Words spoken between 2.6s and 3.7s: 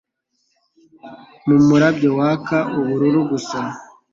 ubururu gusa